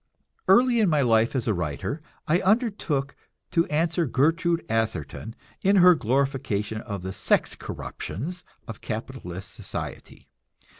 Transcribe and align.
Early 0.47 0.79
in 0.79 0.89
my 0.89 1.01
life 1.01 1.35
as 1.35 1.47
a 1.47 1.53
writer 1.53 2.01
I 2.27 2.41
undertook 2.41 3.15
to 3.51 3.67
answer 3.67 4.07
Gertrude 4.07 4.65
Atherton, 4.67 5.35
in 5.61 5.75
her 5.75 5.93
glorification 5.93 6.81
of 6.81 7.03
the 7.03 7.13
sex 7.13 7.53
corruptions 7.55 8.43
of 8.67 8.81
capitalist 8.81 9.53
society. 9.53 10.27